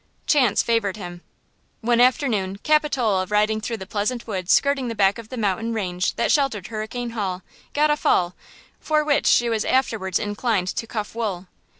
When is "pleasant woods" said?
3.85-4.51